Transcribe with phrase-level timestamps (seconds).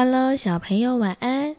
[0.00, 1.56] Hello，小朋友晚安。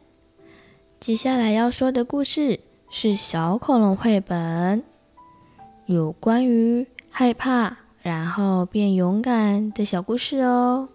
[0.98, 4.82] 接下来要说的故事是小恐龙绘本，
[5.88, 10.88] 有关于害怕然后变勇敢的小故事哦。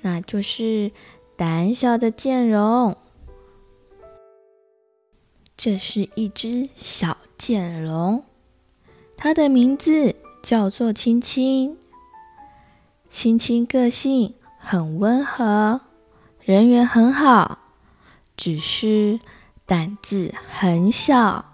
[0.00, 0.90] 那就是
[1.36, 2.96] 胆小的剑龙。
[5.54, 8.24] 这是一只小剑龙，
[9.18, 11.76] 它的名字叫做青青。
[13.10, 15.82] 青青个性很温和。
[16.44, 17.58] 人缘很好，
[18.36, 19.20] 只是
[19.64, 21.44] 胆子很小，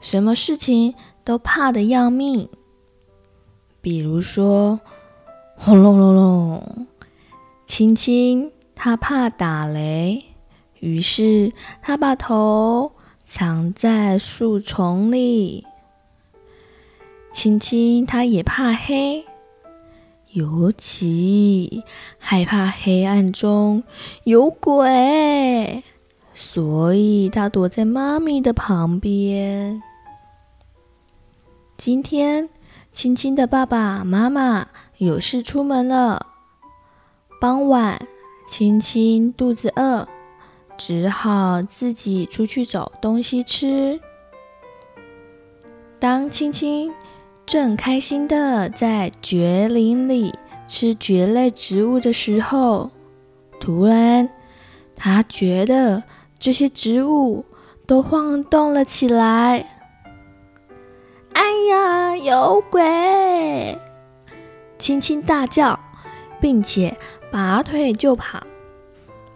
[0.00, 2.50] 什么事情都怕得要命。
[3.80, 4.80] 比如说，
[5.56, 6.86] 轰隆隆隆，
[7.64, 10.22] 青青他怕打雷，
[10.80, 12.92] 于是他把头
[13.24, 15.66] 藏在树丛里。
[17.32, 19.24] 青青他也怕黑。
[20.32, 21.82] 尤其
[22.18, 23.82] 害怕黑暗中
[24.24, 25.82] 有鬼，
[26.34, 29.82] 所以他躲在妈咪的旁边。
[31.78, 32.50] 今天，
[32.92, 36.26] 青青的爸爸妈妈有事出门了。
[37.40, 38.06] 傍晚，
[38.46, 40.06] 青青肚子饿，
[40.76, 43.98] 只好自己出去找东西吃。
[45.98, 46.92] 当青青
[47.48, 50.34] 正开心的在蕨林里
[50.66, 52.90] 吃蕨类植物的时候，
[53.58, 54.28] 突然，
[54.94, 56.02] 他觉得
[56.38, 57.46] 这些植物
[57.86, 59.66] 都晃动了起来。
[61.32, 63.78] 哎呀，有鬼！
[64.78, 65.80] 青青大叫，
[66.42, 66.94] 并且
[67.32, 68.42] 拔腿就跑。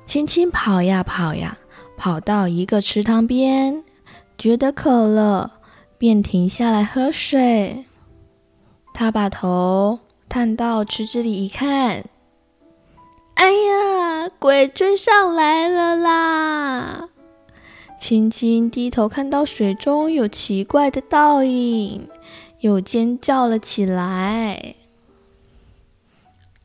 [0.04, 1.56] 青青跑呀跑呀，
[1.96, 3.82] 跑到一个池塘边，
[4.36, 5.60] 觉得渴了，
[5.96, 7.86] 便停下来喝水。
[8.94, 9.98] 他把头
[10.28, 12.04] 探到池子里一看，
[13.34, 17.08] 哎呀，鬼追上来了啦！
[17.98, 22.08] 青青低头看到水中有奇怪的倒影，
[22.60, 24.74] 又尖叫了起来。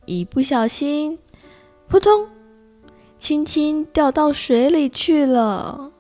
[0.06, 1.20] 一不小心，
[1.88, 2.28] 扑通，
[3.20, 5.92] 青青掉到水里去了。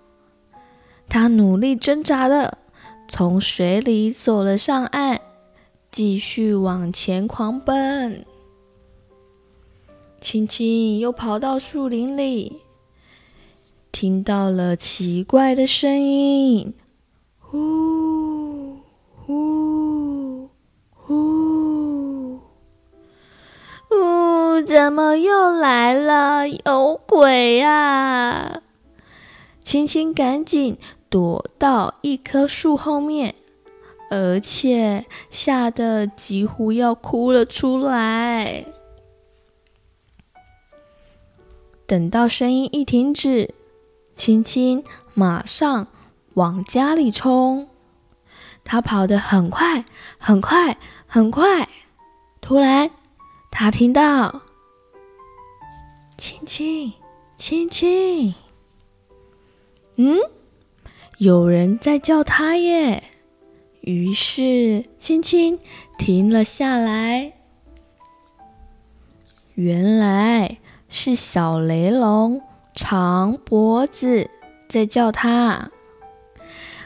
[1.09, 2.57] 他努力挣扎的
[3.07, 5.21] 从水里走了上岸。
[5.97, 8.23] 继续往前狂奔，
[10.21, 12.61] 青青又跑到树林里，
[13.91, 16.75] 听到了奇怪的声音，
[17.39, 18.77] 呼
[19.11, 20.47] 呼
[20.91, 22.41] 呼！
[23.89, 26.47] 呜，怎么又来了？
[26.47, 28.61] 有鬼啊！
[29.63, 30.77] 青青赶紧
[31.09, 33.33] 躲到一棵树后面。
[34.09, 38.65] 而且吓得几乎要哭了出来。
[41.85, 43.53] 等到声音一停止，
[44.13, 45.87] 青青马上
[46.33, 47.67] 往家里冲。
[48.63, 49.85] 他跑得很快，
[50.17, 51.67] 很快，很快。
[52.41, 52.91] 突然，
[53.49, 54.41] 他听到
[56.17, 56.91] ：“青青，
[57.37, 58.35] 青青。”
[59.95, 60.17] 嗯，
[61.17, 63.01] 有人在叫他耶。
[63.87, 65.57] 于是，青青
[65.97, 67.31] 停了下来。
[69.53, 70.57] 原来
[70.89, 72.41] 是小雷龙
[72.73, 74.29] 长脖子
[74.67, 75.71] 在叫他：“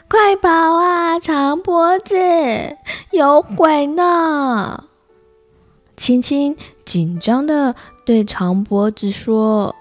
[0.06, 2.14] 快跑啊，长脖子，
[3.10, 4.84] 有鬼呢！”
[5.98, 7.74] 青青紧张地
[8.06, 9.74] 对长脖子说。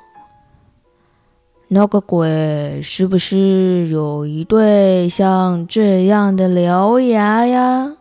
[1.74, 7.96] 那个鬼是不是有一对像这样的獠牙呀？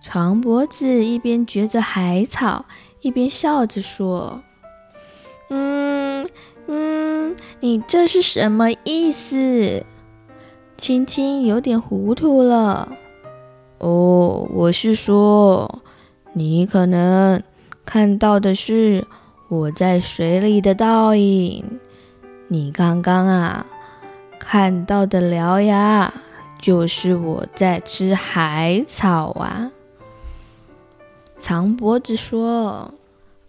[0.00, 2.64] 长脖子一边嚼着海草，
[3.00, 4.40] 一边笑着说
[5.50, 6.28] ：“嗯
[6.68, 9.84] 嗯，你这是什么意思？”
[10.78, 12.92] 青青有点糊涂了。
[13.78, 15.82] 哦，我是说，
[16.34, 17.42] 你可能
[17.84, 19.04] 看到的是
[19.48, 21.80] 我在水里的倒影。
[22.48, 23.66] 你刚刚啊
[24.38, 26.12] 看到的獠牙，
[26.60, 29.70] 就是我在吃海草啊。
[31.38, 32.94] 长脖子说：“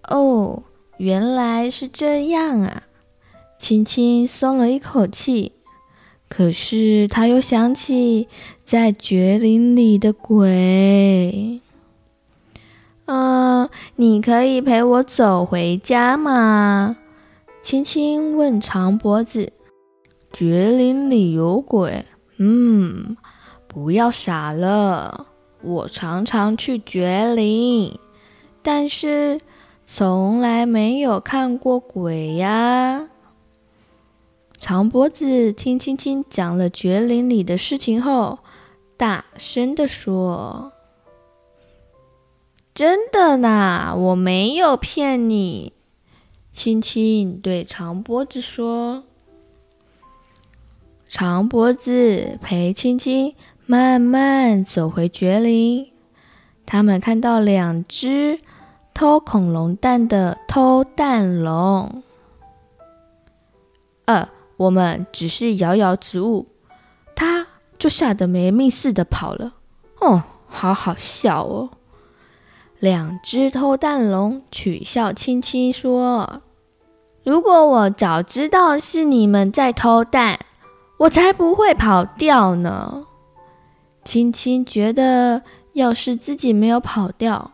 [0.10, 0.64] 哦，
[0.98, 2.84] 原来是这样啊。”
[3.58, 5.54] 青青松了一口气，
[6.28, 8.28] 可是他又想起
[8.66, 11.62] 在绝林里的鬼。
[13.06, 16.98] 嗯，你可以陪我走回家吗？
[17.66, 19.52] 青青问长脖子
[20.32, 22.06] ：“绝林里有鬼？
[22.38, 23.18] 嗯，
[23.68, 25.26] 不要傻了。
[25.64, 27.98] 我常常去绝林，
[28.62, 29.40] 但是
[29.84, 33.10] 从来没有看过鬼呀。”
[34.60, 38.38] 长脖子听青青讲了绝林里的事情后，
[38.96, 40.72] 大声地说
[42.76, 45.74] ：“真的呢，我没有骗你。”
[46.56, 49.04] 青青对长脖子说
[51.10, 53.36] ：“长脖子陪青青
[53.66, 55.92] 慢慢走回绝林，
[56.66, 58.40] 他们看到两只
[58.94, 62.02] 偷恐龙蛋的偷蛋龙。
[64.06, 66.48] 呃。”我们只是摇摇植物，
[67.14, 67.46] 他
[67.78, 69.56] 就吓得没命似的跑了。
[70.00, 71.72] 哦，好好笑哦！
[72.80, 76.42] 两只偷蛋龙取笑青青说
[77.26, 80.40] ：“如果我早知道是你们在偷蛋，
[80.98, 83.06] 我才不会跑掉呢。”
[84.06, 85.42] 青青觉得，
[85.74, 87.52] 要是自己没有跑掉，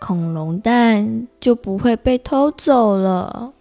[0.00, 3.52] 恐龙蛋就不会被偷走了。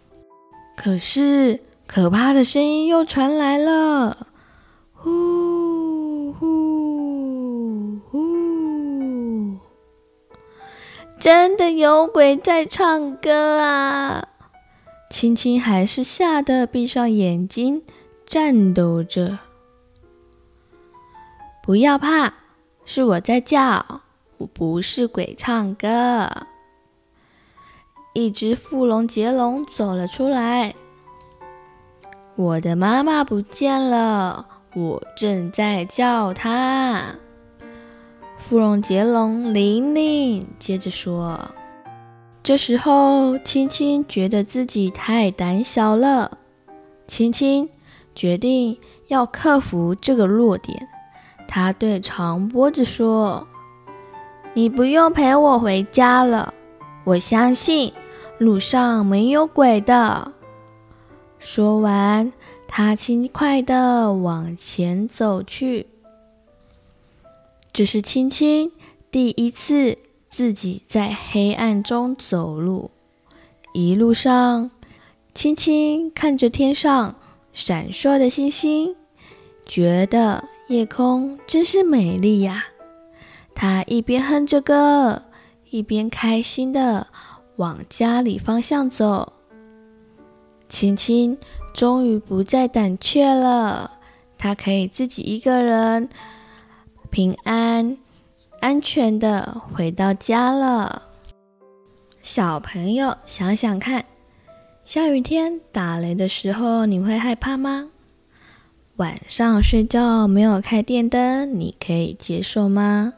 [0.76, 1.60] 可是。
[1.92, 4.16] 可怕的声音又传来了，
[4.94, 9.58] 呼呼呼！
[11.20, 14.24] 真的有鬼在唱歌啊！
[15.20, 17.84] 青青还是吓得闭上眼睛，
[18.26, 19.38] 颤抖着。
[21.62, 22.36] 不要怕，
[22.86, 24.00] 是我在叫，
[24.38, 26.30] 我不是鬼唱歌。
[28.14, 30.74] 一只富龙杰龙走了出来。
[32.38, 37.14] 我的妈妈不见了，我正在叫她。
[38.38, 41.52] 富龙杰龙玲玲接着说。
[42.42, 46.38] 这时候，青青觉得自己太胆小了。
[47.08, 47.70] 青青
[48.16, 48.78] 决定
[49.08, 50.88] 要克服这个弱点。
[51.48, 53.48] 她对长脖子说
[54.54, 56.54] ：“你不用陪我回家了，
[57.04, 57.94] 我相信
[58.38, 60.32] 路上没有鬼的。”
[61.40, 62.32] 说完，
[62.68, 65.88] 他轻快地往前走去。
[67.72, 68.72] 这是青青
[69.10, 69.98] 第一次
[70.30, 72.92] 自己在黑暗中走路。
[73.74, 74.72] 一路上，
[75.34, 77.16] 青青看着天上
[77.52, 78.96] 闪烁的星星，
[79.66, 82.66] 觉得夜空真是美丽呀。
[83.54, 85.24] 他一边哼着歌，
[85.70, 87.08] 一边开心地
[87.58, 89.34] 往家里方向走。
[90.70, 91.38] 青青
[91.74, 94.00] 终于不再胆怯了，
[94.38, 96.08] 她可以自己一个人
[97.10, 97.98] 平安、
[98.62, 101.04] 安全的回到家了。
[102.22, 104.06] 小朋友，想想看，
[104.84, 107.90] 下雨天打雷的时候，你会害怕吗？
[108.98, 113.14] 晚上睡觉没有开电灯，你可以接受吗？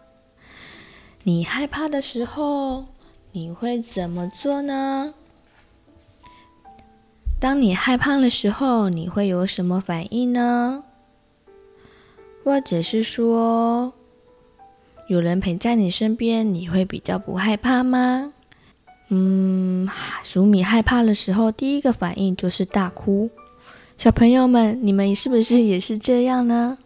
[1.24, 2.86] 你害怕的时候，
[3.32, 5.14] 你会怎么做呢？
[7.40, 10.84] 当你害怕的时候，你会有什么反应呢？
[12.44, 13.94] 或者是说，
[15.12, 18.32] 有人陪在你身边，你会比较不害怕吗？
[19.10, 19.86] 嗯，
[20.24, 23.30] 鼠米害怕的时候，第一个反应就是大哭。
[23.98, 26.78] 小朋友们，你们是不是也是这样呢？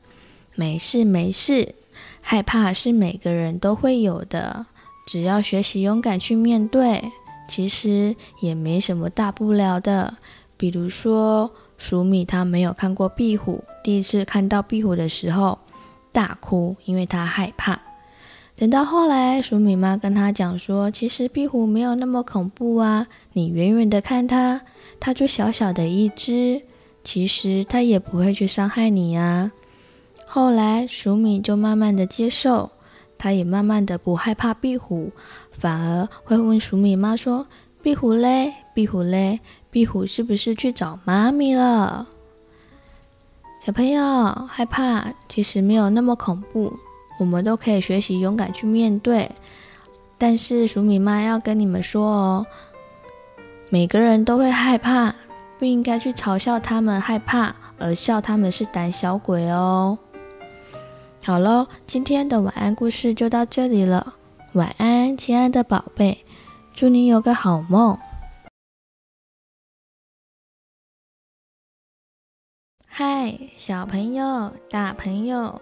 [0.56, 1.76] 没事没事，
[2.20, 4.66] 害怕是每个人都会有的，
[5.06, 7.04] 只要学习勇敢去面对，
[7.48, 10.12] 其实也没什么大不了的。
[10.58, 15.60] 比如说，鼠米他没有看过壁虎，第一次看到壁虎的时候
[16.12, 17.80] 大哭，因为他害怕。
[18.58, 24.62] 等到后来，鼠米妈跟他讲说：“其实壁虎没有那么恐怖啊，你远远的看它，
[24.98, 26.62] 它就小小的一只，
[27.04, 29.52] 其实它也不会去伤害你呀。”
[30.26, 32.72] 后来，鼠米就慢慢的接受，
[33.18, 35.12] 他也慢慢的不害怕壁虎，
[35.52, 37.46] 反而会问鼠米妈说
[37.84, 38.54] ：“壁虎嘞？
[38.74, 42.08] 壁虎嘞？”壁虎是不是去找妈咪了？
[43.60, 44.02] 小朋友
[44.48, 46.72] 害怕，其实没有那么恐怖，
[47.18, 49.30] 我们都可以学习勇敢去面对。
[50.18, 52.46] 但是鼠米妈要跟你们说哦，
[53.70, 55.14] 每个人都会害怕，
[55.60, 59.98] 不应该去嘲笑他们害怕，而笑他们是胆小鬼哦。
[61.24, 64.14] 好喽，今天的晚安故事就到这里了，
[64.54, 66.24] 晚安，亲爱的宝贝，
[66.74, 67.98] 祝你有个好梦。
[72.88, 75.62] 嗨，小朋友、大朋友，